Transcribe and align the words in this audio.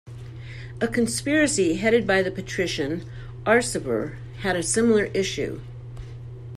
A 0.81 0.87
conspiracy 0.87 1.75
headed 1.75 2.07
by 2.07 2.23
the 2.23 2.31
patrician 2.31 3.05
Arsaber 3.45 4.17
had 4.39 4.55
a 4.55 4.63
similar 4.63 5.05
issue. 5.13 5.61